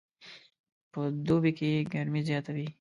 [0.91, 2.65] په دوبي کې ګرمي زیاته وي